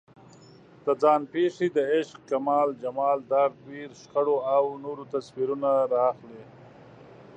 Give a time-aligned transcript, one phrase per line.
[1.01, 6.43] ځان پېښې د عشق، کمال، جمال، درد، ویر، شخړو او نورو تصویرونه راخلي.